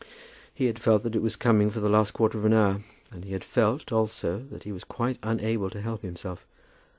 He 0.51 0.65
had 0.65 0.79
felt 0.79 1.03
that 1.03 1.13
it 1.15 1.21
was 1.21 1.35
coming 1.35 1.69
for 1.69 1.79
the 1.79 1.87
last 1.87 2.09
quarter 2.09 2.35
of 2.39 2.45
an 2.45 2.53
hour, 2.53 2.81
and 3.11 3.23
he 3.23 3.33
had 3.33 3.43
felt, 3.43 3.91
also, 3.91 4.39
that 4.49 4.63
he 4.63 4.71
was 4.71 4.83
quite 4.83 5.19
unable 5.21 5.69
to 5.69 5.79
help 5.79 6.01
himself. 6.01 6.43